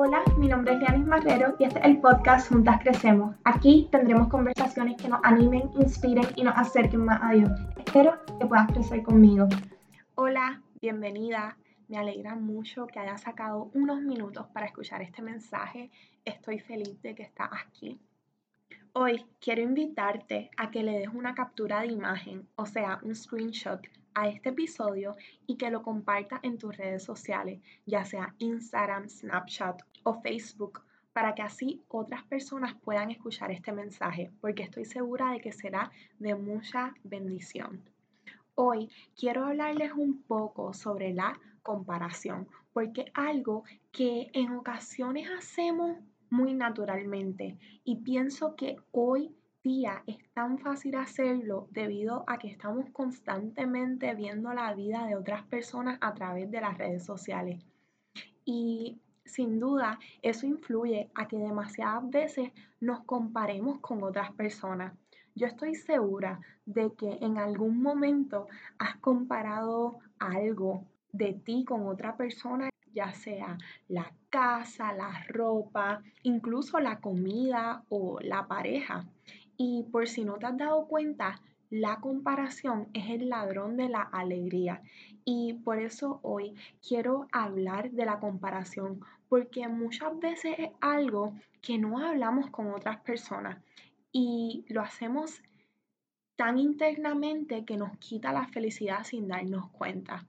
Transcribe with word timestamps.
Hola, 0.00 0.22
mi 0.36 0.46
nombre 0.46 0.74
es 0.74 0.78
Lianis 0.78 1.08
Marrero 1.08 1.56
y 1.58 1.64
este 1.64 1.80
es 1.80 1.84
el 1.84 2.00
podcast 2.00 2.48
Juntas 2.48 2.80
Crecemos. 2.80 3.34
Aquí 3.42 3.88
tendremos 3.90 4.28
conversaciones 4.28 4.96
que 4.96 5.08
nos 5.08 5.18
animen, 5.24 5.72
inspiren 5.74 6.24
y 6.36 6.44
nos 6.44 6.56
acerquen 6.56 7.04
más 7.04 7.18
a 7.20 7.32
Dios. 7.32 7.50
Espero 7.84 8.16
que 8.38 8.46
puedas 8.46 8.68
crecer 8.68 9.02
conmigo. 9.02 9.48
Hola, 10.14 10.62
bienvenida. 10.80 11.58
Me 11.88 11.98
alegra 11.98 12.36
mucho 12.36 12.86
que 12.86 13.00
hayas 13.00 13.22
sacado 13.22 13.72
unos 13.74 14.00
minutos 14.00 14.46
para 14.54 14.66
escuchar 14.66 15.02
este 15.02 15.20
mensaje. 15.20 15.90
Estoy 16.24 16.60
feliz 16.60 17.02
de 17.02 17.16
que 17.16 17.24
estás 17.24 17.50
aquí. 17.66 17.98
Hoy 18.92 19.26
quiero 19.40 19.62
invitarte 19.62 20.52
a 20.56 20.70
que 20.70 20.84
le 20.84 20.96
des 20.96 21.08
una 21.08 21.34
captura 21.34 21.80
de 21.80 21.88
imagen, 21.88 22.46
o 22.54 22.66
sea, 22.66 23.00
un 23.02 23.16
screenshot 23.16 23.84
a 24.18 24.28
este 24.28 24.48
episodio 24.48 25.16
y 25.46 25.56
que 25.56 25.70
lo 25.70 25.82
compartas 25.82 26.40
en 26.42 26.58
tus 26.58 26.76
redes 26.76 27.04
sociales, 27.04 27.60
ya 27.86 28.04
sea 28.04 28.34
Instagram, 28.38 29.08
Snapchat 29.08 29.82
o 30.02 30.20
Facebook, 30.20 30.82
para 31.12 31.34
que 31.34 31.42
así 31.42 31.82
otras 31.88 32.24
personas 32.24 32.74
puedan 32.74 33.10
escuchar 33.10 33.50
este 33.50 33.72
mensaje, 33.72 34.30
porque 34.40 34.64
estoy 34.64 34.84
segura 34.84 35.30
de 35.32 35.40
que 35.40 35.52
será 35.52 35.90
de 36.18 36.34
mucha 36.34 36.94
bendición. 37.04 37.82
Hoy 38.54 38.90
quiero 39.16 39.46
hablarles 39.46 39.92
un 39.92 40.22
poco 40.22 40.72
sobre 40.72 41.12
la 41.12 41.38
comparación, 41.62 42.48
porque 42.72 43.06
algo 43.14 43.62
que 43.92 44.30
en 44.32 44.52
ocasiones 44.52 45.28
hacemos 45.38 45.96
muy 46.30 46.54
naturalmente 46.54 47.56
y 47.84 47.96
pienso 47.96 48.56
que 48.56 48.76
hoy 48.90 49.34
día 49.62 50.02
es 50.06 50.18
tan 50.34 50.58
fácil 50.58 50.96
hacerlo 50.96 51.68
debido 51.70 52.24
a 52.26 52.38
que 52.38 52.48
estamos 52.48 52.88
constantemente 52.90 54.14
viendo 54.14 54.52
la 54.52 54.72
vida 54.74 55.06
de 55.06 55.16
otras 55.16 55.42
personas 55.44 55.98
a 56.00 56.14
través 56.14 56.50
de 56.50 56.60
las 56.60 56.78
redes 56.78 57.04
sociales. 57.04 57.62
Y 58.44 59.00
sin 59.24 59.60
duda 59.60 59.98
eso 60.22 60.46
influye 60.46 61.10
a 61.14 61.28
que 61.28 61.36
demasiadas 61.36 62.08
veces 62.08 62.50
nos 62.80 63.00
comparemos 63.04 63.80
con 63.80 64.02
otras 64.02 64.32
personas. 64.32 64.94
Yo 65.34 65.46
estoy 65.46 65.74
segura 65.74 66.40
de 66.64 66.92
que 66.94 67.18
en 67.20 67.38
algún 67.38 67.80
momento 67.82 68.46
has 68.78 68.96
comparado 68.96 69.98
algo 70.18 70.84
de 71.12 71.34
ti 71.34 71.64
con 71.64 71.86
otra 71.86 72.16
persona, 72.16 72.70
ya 72.92 73.12
sea 73.12 73.58
la 73.88 74.12
casa, 74.30 74.92
la 74.92 75.24
ropa, 75.28 76.02
incluso 76.22 76.80
la 76.80 77.00
comida 77.00 77.84
o 77.88 78.18
la 78.20 78.46
pareja. 78.46 79.06
Y 79.58 79.82
por 79.92 80.08
si 80.08 80.24
no 80.24 80.38
te 80.38 80.46
has 80.46 80.56
dado 80.56 80.86
cuenta, 80.86 81.42
la 81.68 81.96
comparación 81.96 82.88
es 82.94 83.10
el 83.10 83.28
ladrón 83.28 83.76
de 83.76 83.90
la 83.90 84.00
alegría. 84.00 84.80
Y 85.24 85.52
por 85.52 85.78
eso 85.78 86.20
hoy 86.22 86.54
quiero 86.86 87.26
hablar 87.32 87.90
de 87.90 88.06
la 88.06 88.20
comparación, 88.20 89.00
porque 89.28 89.68
muchas 89.68 90.18
veces 90.18 90.54
es 90.58 90.70
algo 90.80 91.34
que 91.60 91.76
no 91.76 91.98
hablamos 91.98 92.48
con 92.50 92.72
otras 92.72 93.00
personas 93.00 93.58
y 94.12 94.64
lo 94.68 94.80
hacemos 94.80 95.42
tan 96.36 96.56
internamente 96.58 97.64
que 97.64 97.76
nos 97.76 97.98
quita 97.98 98.32
la 98.32 98.46
felicidad 98.46 99.04
sin 99.04 99.28
darnos 99.28 99.68
cuenta. 99.70 100.24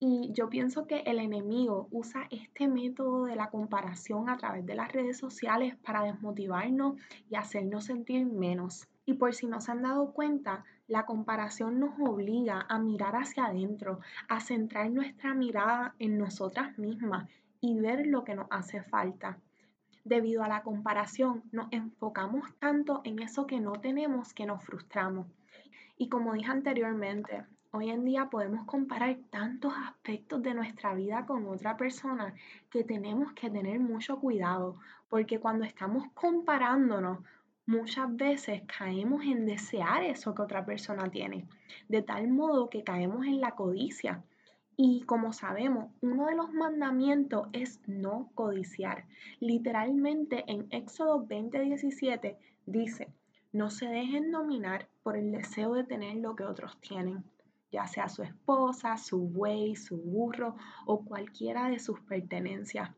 Y 0.00 0.30
yo 0.32 0.48
pienso 0.48 0.86
que 0.86 1.00
el 1.00 1.18
enemigo 1.18 1.88
usa 1.90 2.28
este 2.30 2.68
método 2.68 3.24
de 3.24 3.34
la 3.34 3.50
comparación 3.50 4.28
a 4.28 4.36
través 4.36 4.64
de 4.64 4.76
las 4.76 4.92
redes 4.92 5.18
sociales 5.18 5.74
para 5.76 6.04
desmotivarnos 6.04 6.96
y 7.28 7.34
hacernos 7.34 7.86
sentir 7.86 8.24
menos. 8.24 8.86
Y 9.06 9.14
por 9.14 9.34
si 9.34 9.48
no 9.48 9.60
se 9.60 9.72
han 9.72 9.82
dado 9.82 10.12
cuenta, 10.12 10.64
la 10.86 11.04
comparación 11.04 11.80
nos 11.80 11.98
obliga 11.98 12.64
a 12.68 12.78
mirar 12.78 13.16
hacia 13.16 13.46
adentro, 13.46 13.98
a 14.28 14.38
centrar 14.40 14.88
nuestra 14.90 15.34
mirada 15.34 15.96
en 15.98 16.16
nosotras 16.16 16.78
mismas 16.78 17.28
y 17.60 17.74
ver 17.74 18.06
lo 18.06 18.22
que 18.22 18.36
nos 18.36 18.46
hace 18.50 18.82
falta. 18.84 19.38
Debido 20.08 20.42
a 20.42 20.48
la 20.48 20.62
comparación, 20.62 21.42
nos 21.52 21.68
enfocamos 21.70 22.54
tanto 22.58 23.02
en 23.04 23.18
eso 23.18 23.46
que 23.46 23.60
no 23.60 23.72
tenemos 23.72 24.32
que 24.32 24.46
nos 24.46 24.64
frustramos. 24.64 25.26
Y 25.98 26.08
como 26.08 26.32
dije 26.32 26.50
anteriormente, 26.50 27.44
Hoy 27.70 27.90
en 27.90 28.06
día 28.06 28.30
podemos 28.30 28.64
comparar 28.64 29.18
tantos 29.28 29.74
aspectos 29.76 30.42
de 30.42 30.54
nuestra 30.54 30.94
vida 30.94 31.26
con 31.26 31.46
otra 31.46 31.76
persona 31.76 32.34
que 32.70 32.82
tenemos 32.82 33.34
que 33.34 33.50
tener 33.50 33.78
mucho 33.78 34.18
cuidado, 34.18 34.76
porque 35.10 35.38
cuando 35.38 35.66
estamos 35.66 36.06
comparándonos, 36.14 37.18
muchas 37.66 38.16
veces 38.16 38.62
caemos 38.78 39.22
en 39.26 39.44
desear 39.44 40.02
eso 40.02 40.34
que 40.34 40.40
otra 40.40 40.64
persona 40.64 41.10
tiene, 41.10 41.46
de 41.88 42.00
tal 42.00 42.28
modo 42.28 42.70
que 42.70 42.82
caemos 42.82 43.26
en 43.26 43.42
la 43.42 43.50
codicia. 43.50 44.24
Y 44.78 45.02
como 45.02 45.34
sabemos, 45.34 45.92
uno 46.00 46.26
de 46.28 46.36
los 46.36 46.54
mandamientos 46.54 47.48
es 47.52 47.80
no 47.86 48.30
codiciar. 48.34 49.04
Literalmente 49.40 50.44
en 50.46 50.68
Éxodo 50.70 51.26
20:17 51.26 52.38
dice, 52.64 53.12
no 53.52 53.68
se 53.68 53.86
dejen 53.88 54.30
dominar 54.30 54.88
por 55.02 55.18
el 55.18 55.32
deseo 55.32 55.74
de 55.74 55.84
tener 55.84 56.16
lo 56.16 56.34
que 56.34 56.44
otros 56.44 56.80
tienen 56.80 57.22
ya 57.70 57.86
sea 57.86 58.08
su 58.08 58.22
esposa, 58.22 58.96
su 58.96 59.20
buey, 59.28 59.76
su 59.76 59.96
burro 59.98 60.56
o 60.86 61.04
cualquiera 61.04 61.68
de 61.68 61.78
sus 61.78 62.00
pertenencias. 62.00 62.90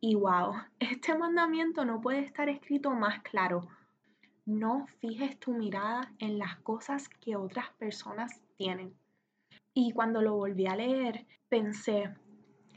Y 0.00 0.14
wow, 0.14 0.54
este 0.78 1.16
mandamiento 1.16 1.84
no 1.84 2.00
puede 2.00 2.20
estar 2.20 2.48
escrito 2.48 2.90
más 2.90 3.22
claro. 3.22 3.68
No 4.44 4.86
fijes 5.00 5.38
tu 5.38 5.52
mirada 5.52 6.12
en 6.18 6.38
las 6.38 6.56
cosas 6.56 7.08
que 7.08 7.36
otras 7.36 7.70
personas 7.78 8.40
tienen. 8.56 8.94
Y 9.74 9.92
cuando 9.92 10.20
lo 10.20 10.34
volví 10.34 10.66
a 10.66 10.76
leer, 10.76 11.26
pensé, 11.48 12.14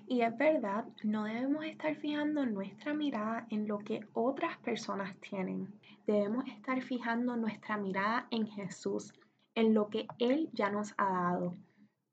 y 0.08 0.22
es 0.22 0.38
verdad, 0.38 0.86
no 1.04 1.24
debemos 1.24 1.66
estar 1.66 1.96
fijando 1.96 2.46
nuestra 2.46 2.94
mirada 2.94 3.48
en 3.50 3.68
lo 3.68 3.80
que 3.80 4.02
otras 4.14 4.58
personas 4.60 5.16
tienen. 5.20 5.74
Debemos 6.06 6.46
estar 6.48 6.82
fijando 6.84 7.36
nuestra 7.36 7.78
mirada 7.78 8.28
en 8.30 8.48
Jesús, 8.48 9.14
en 9.56 9.74
lo 9.74 9.90
que 9.90 10.08
Él 10.20 10.50
ya 10.54 10.70
nos 10.70 10.94
ha 10.98 11.12
dado. 11.12 11.56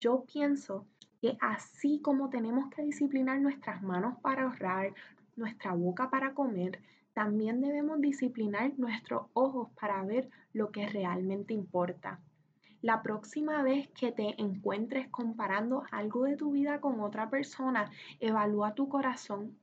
Yo 0.00 0.24
pienso 0.24 0.86
que 1.20 1.36
así 1.40 2.00
como 2.00 2.30
tenemos 2.30 2.70
que 2.70 2.82
disciplinar 2.82 3.40
nuestras 3.40 3.82
manos 3.82 4.18
para 4.22 4.44
ahorrar, 4.44 4.94
nuestra 5.36 5.74
boca 5.74 6.10
para 6.10 6.34
comer, 6.34 6.80
también 7.12 7.60
debemos 7.60 8.00
disciplinar 8.00 8.72
nuestros 8.78 9.26
ojos 9.34 9.68
para 9.78 10.02
ver 10.02 10.30
lo 10.54 10.72
que 10.72 10.88
realmente 10.88 11.52
importa. 11.52 12.18
La 12.82 13.02
próxima 13.02 13.62
vez 13.62 13.88
que 13.98 14.12
te 14.12 14.40
encuentres 14.40 15.08
comparando 15.08 15.84
algo 15.90 16.24
de 16.24 16.36
tu 16.36 16.52
vida 16.52 16.80
con 16.80 17.00
otra 17.00 17.30
persona, 17.30 17.90
evalúa 18.20 18.74
tu 18.74 18.88
corazón 18.88 19.56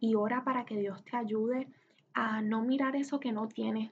y 0.00 0.14
ora 0.16 0.44
para 0.44 0.64
que 0.64 0.78
Dios 0.78 1.02
te 1.04 1.16
ayude 1.16 1.68
a 2.12 2.42
no 2.42 2.62
mirar 2.62 2.94
eso 2.96 3.18
que 3.18 3.32
no 3.32 3.48
tienes, 3.48 3.90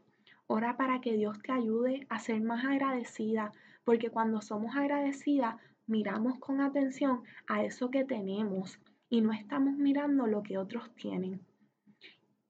Ora 0.55 0.77
para 0.77 1.01
que 1.01 1.17
Dios 1.17 1.41
te 1.41 1.51
ayude 1.51 2.07
a 2.11 2.19
ser 2.19 2.43
más 2.43 2.63
agradecida, 2.67 3.53
porque 3.85 4.11
cuando 4.11 4.43
somos 4.43 4.77
agradecidas, 4.77 5.57
miramos 5.87 6.39
con 6.41 6.61
atención 6.61 7.23
a 7.47 7.65
eso 7.65 7.91
que 7.91 8.05
tenemos 8.05 8.79
y 9.09 9.23
no 9.23 9.33
estamos 9.33 9.79
mirando 9.79 10.27
lo 10.27 10.43
que 10.43 10.59
otros 10.59 10.95
tienen. 10.95 11.41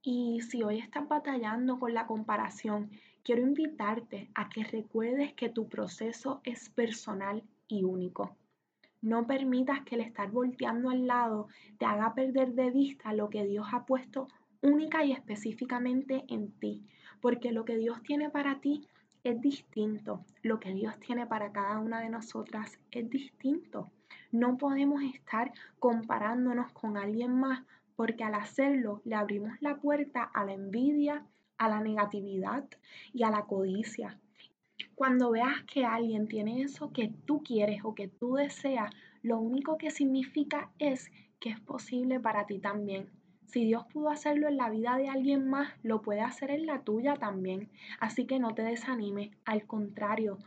Y 0.04 0.40
si 0.40 0.64
hoy 0.64 0.80
estás 0.80 1.06
batallando 1.06 1.78
con 1.78 1.94
la 1.94 2.08
comparación, 2.08 2.90
quiero 3.22 3.42
invitarte 3.42 4.28
a 4.34 4.48
que 4.48 4.64
recuerdes 4.64 5.32
que 5.34 5.48
tu 5.48 5.68
proceso 5.68 6.40
es 6.42 6.70
personal 6.70 7.44
y 7.68 7.84
único. 7.84 8.36
No 9.00 9.28
permitas 9.28 9.82
que 9.82 9.94
el 9.94 10.00
estar 10.00 10.30
volteando 10.30 10.90
al 10.90 11.06
lado 11.06 11.46
te 11.78 11.86
haga 11.86 12.14
perder 12.14 12.54
de 12.54 12.70
vista 12.72 13.12
lo 13.12 13.30
que 13.30 13.44
Dios 13.44 13.66
ha 13.72 13.86
puesto 13.86 14.26
única 14.60 15.04
y 15.04 15.12
específicamente 15.12 16.24
en 16.28 16.50
ti, 16.52 16.82
porque 17.20 17.52
lo 17.52 17.64
que 17.64 17.76
Dios 17.76 18.02
tiene 18.02 18.28
para 18.28 18.60
ti 18.60 18.86
es 19.22 19.40
distinto, 19.40 20.24
lo 20.42 20.58
que 20.58 20.72
Dios 20.74 20.98
tiene 20.98 21.26
para 21.26 21.52
cada 21.52 21.78
una 21.78 22.00
de 22.00 22.10
nosotras 22.10 22.78
es 22.90 23.08
distinto. 23.08 23.90
No 24.32 24.56
podemos 24.56 25.02
estar 25.02 25.52
comparándonos 25.78 26.72
con 26.72 26.96
alguien 26.96 27.38
más 27.38 27.62
porque 27.96 28.24
al 28.24 28.34
hacerlo 28.34 29.02
le 29.04 29.14
abrimos 29.14 29.52
la 29.60 29.76
puerta 29.76 30.22
a 30.22 30.44
la 30.44 30.52
envidia, 30.52 31.26
a 31.58 31.68
la 31.68 31.80
negatividad 31.80 32.64
y 33.12 33.22
a 33.22 33.30
la 33.30 33.44
codicia. 33.44 34.18
Cuando 34.94 35.30
veas 35.30 35.62
que 35.64 35.84
alguien 35.84 36.28
tiene 36.28 36.62
eso 36.62 36.92
que 36.92 37.12
tú 37.26 37.42
quieres 37.42 37.84
o 37.84 37.94
que 37.94 38.08
tú 38.08 38.34
deseas, 38.34 38.92
lo 39.22 39.38
único 39.38 39.78
que 39.78 39.90
significa 39.90 40.70
es 40.78 41.10
que 41.38 41.50
es 41.50 41.60
posible 41.60 42.20
para 42.20 42.46
ti 42.46 42.58
también. 42.58 43.10
Si 43.46 43.64
Dios 43.64 43.84
pudo 43.92 44.08
hacerlo 44.08 44.48
en 44.48 44.56
la 44.56 44.70
vida 44.70 44.96
de 44.96 45.08
alguien 45.08 45.48
más, 45.48 45.72
lo 45.82 46.02
puede 46.02 46.22
hacer 46.22 46.50
en 46.50 46.66
la 46.66 46.82
tuya 46.82 47.16
también. 47.16 47.68
Así 48.00 48.26
que 48.26 48.38
no 48.38 48.54
te 48.54 48.62
desanimes, 48.62 49.30
al 49.44 49.66
contrario, 49.66 50.38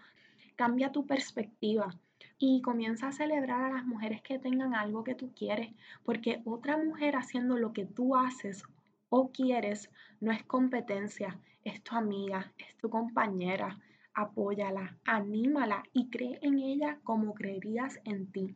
cambia 0.56 0.92
tu 0.92 1.06
perspectiva 1.06 1.96
y 2.38 2.62
comienza 2.62 3.08
a 3.08 3.12
celebrar 3.12 3.64
a 3.64 3.74
las 3.76 3.86
mujeres 3.86 4.22
que 4.22 4.40
tengan 4.40 4.76
algo 4.76 5.04
que 5.04 5.16
tú 5.16 5.32
quieres, 5.34 5.74
porque 6.04 6.42
otra 6.46 6.78
mujer 6.78 7.16
haciendo 7.16 7.58
lo 7.58 7.74
que 7.74 7.86
tú 7.86 8.16
haces 8.16 8.64
o 9.10 9.32
quieres 9.32 9.90
no 10.20 10.32
es 10.32 10.44
competencia, 10.44 11.40
es 11.64 11.82
tu 11.84 11.96
amiga, 11.96 12.54
es 12.58 12.76
tu 12.78 12.90
compañera. 12.90 13.80
Apóyala, 14.14 14.98
anímala 15.06 15.84
y 15.92 16.10
cree 16.10 16.40
en 16.42 16.60
ella 16.60 17.00
como 17.04 17.34
creerías 17.34 18.00
en 18.06 18.32
ti. 18.32 18.56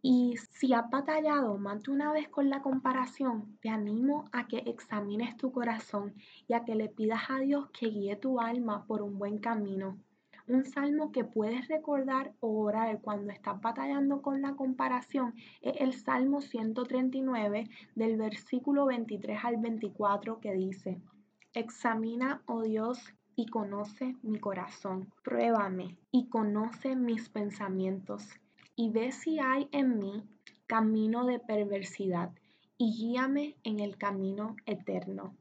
Y 0.00 0.36
si 0.52 0.72
has 0.72 0.88
batallado 0.88 1.58
más 1.58 1.88
una 1.88 2.12
vez 2.12 2.28
con 2.28 2.48
la 2.48 2.62
comparación, 2.62 3.58
te 3.60 3.68
animo 3.68 4.24
a 4.32 4.46
que 4.46 4.58
examines 4.58 5.36
tu 5.36 5.52
corazón 5.52 6.14
y 6.46 6.54
a 6.54 6.64
que 6.64 6.74
le 6.74 6.88
pidas 6.88 7.28
a 7.28 7.38
Dios 7.40 7.68
que 7.70 7.88
guíe 7.88 8.16
tu 8.16 8.40
alma 8.40 8.86
por 8.86 9.02
un 9.02 9.18
buen 9.18 9.38
camino. 9.38 9.98
Un 10.48 10.64
salmo 10.64 11.12
que 11.12 11.24
puedes 11.24 11.68
recordar 11.68 12.32
o 12.40 12.64
orar 12.64 13.02
cuando 13.02 13.30
estás 13.30 13.60
batallando 13.60 14.22
con 14.22 14.40
la 14.40 14.54
comparación 14.54 15.34
es 15.60 15.74
el 15.78 15.92
Salmo 15.92 16.40
139 16.40 17.68
del 17.94 18.16
versículo 18.16 18.86
23 18.86 19.44
al 19.44 19.58
24 19.58 20.40
que 20.40 20.54
dice, 20.54 21.02
Examina, 21.52 22.42
oh 22.46 22.62
Dios, 22.62 22.98
y 23.36 23.44
conoce 23.46 24.16
mi 24.22 24.40
corazón. 24.40 25.12
Pruébame 25.22 25.98
y 26.10 26.28
conoce 26.30 26.96
mis 26.96 27.28
pensamientos 27.28 28.26
y 28.74 28.90
ve 28.90 29.12
si 29.12 29.38
hay 29.38 29.68
en 29.70 29.98
mí 29.98 30.24
camino 30.66 31.26
de 31.26 31.40
perversidad 31.40 32.30
y 32.78 32.96
guíame 32.96 33.56
en 33.64 33.80
el 33.80 33.98
camino 33.98 34.56
eterno. 34.64 35.36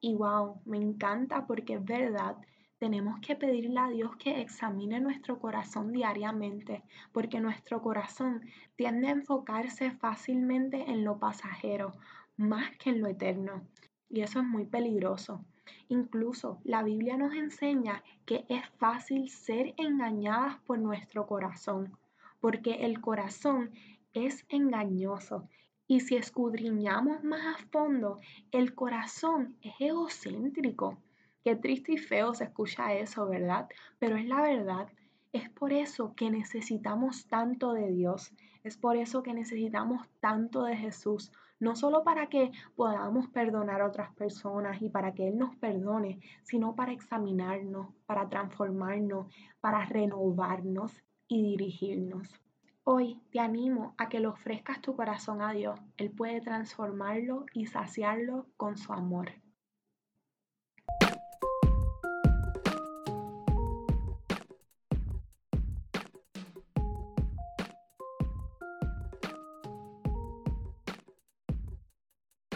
Y 0.00 0.14
wow, 0.14 0.62
me 0.64 0.78
encanta 0.78 1.46
porque 1.46 1.74
es 1.74 1.84
verdad, 1.84 2.36
tenemos 2.80 3.20
que 3.20 3.36
pedirle 3.36 3.78
a 3.78 3.88
Dios 3.88 4.16
que 4.16 4.40
examine 4.40 4.98
nuestro 4.98 5.38
corazón 5.38 5.92
diariamente, 5.92 6.82
porque 7.12 7.38
nuestro 7.38 7.80
corazón 7.80 8.40
tiende 8.74 9.06
a 9.06 9.12
enfocarse 9.12 9.92
fácilmente 9.92 10.90
en 10.90 11.04
lo 11.04 11.20
pasajero, 11.20 11.92
más 12.36 12.76
que 12.78 12.90
en 12.90 13.00
lo 13.00 13.06
eterno. 13.06 13.62
Y 14.08 14.22
eso 14.22 14.40
es 14.40 14.44
muy 14.44 14.64
peligroso. 14.64 15.44
Incluso 15.88 16.58
la 16.64 16.82
Biblia 16.82 17.16
nos 17.16 17.34
enseña 17.34 18.02
que 18.26 18.44
es 18.48 18.68
fácil 18.78 19.28
ser 19.28 19.74
engañadas 19.76 20.58
por 20.66 20.80
nuestro 20.80 21.28
corazón 21.28 21.96
porque 22.40 22.86
el 22.86 23.00
corazón 23.00 23.70
es 24.12 24.44
engañoso. 24.48 25.48
Y 25.86 26.00
si 26.00 26.16
escudriñamos 26.16 27.22
más 27.22 27.56
a 27.56 27.66
fondo, 27.66 28.18
el 28.50 28.74
corazón 28.74 29.56
es 29.60 29.74
egocéntrico. 29.78 30.98
Qué 31.42 31.56
triste 31.56 31.92
y 31.92 31.96
feo 31.96 32.34
se 32.34 32.44
escucha 32.44 32.92
eso, 32.92 33.26
¿verdad? 33.26 33.66
Pero 33.98 34.16
es 34.16 34.26
la 34.26 34.42
verdad. 34.42 34.88
Es 35.32 35.48
por 35.48 35.72
eso 35.72 36.14
que 36.14 36.30
necesitamos 36.30 37.26
tanto 37.28 37.72
de 37.72 37.90
Dios. 37.92 38.34
Es 38.62 38.76
por 38.76 38.98
eso 38.98 39.22
que 39.22 39.32
necesitamos 39.32 40.06
tanto 40.20 40.64
de 40.64 40.76
Jesús. 40.76 41.32
No 41.58 41.76
solo 41.76 42.04
para 42.04 42.26
que 42.28 42.50
podamos 42.76 43.28
perdonar 43.28 43.80
a 43.80 43.86
otras 43.86 44.14
personas 44.16 44.82
y 44.82 44.90
para 44.90 45.14
que 45.14 45.28
Él 45.28 45.38
nos 45.38 45.56
perdone, 45.56 46.20
sino 46.42 46.74
para 46.74 46.92
examinarnos, 46.92 47.88
para 48.04 48.28
transformarnos, 48.28 49.32
para 49.60 49.86
renovarnos 49.86 50.92
y 51.26 51.42
dirigirnos. 51.42 52.28
Hoy 52.84 53.18
te 53.30 53.40
animo 53.40 53.94
a 53.96 54.10
que 54.10 54.20
le 54.20 54.26
ofrezcas 54.26 54.82
tu 54.82 54.94
corazón 54.94 55.40
a 55.40 55.52
Dios. 55.52 55.80
Él 55.96 56.10
puede 56.10 56.42
transformarlo 56.42 57.46
y 57.54 57.64
saciarlo 57.64 58.46
con 58.58 58.76
su 58.76 58.92
amor. 58.92 59.32